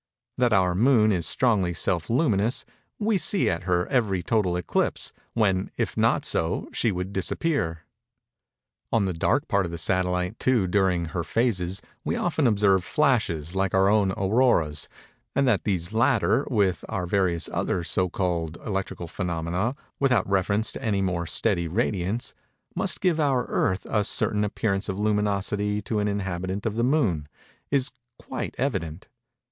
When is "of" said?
9.67-9.71, 24.89-24.97, 26.65-26.75